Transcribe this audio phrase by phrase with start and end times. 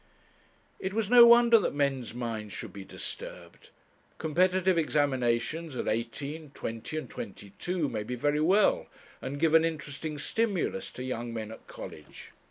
[0.79, 3.69] It was no wonder that men's minds should be disturbed.
[4.17, 8.87] Competitive examinations at eighteen, twenty, and twenty two may be very well,
[9.21, 12.31] and give an interesting stimulus to young men at college.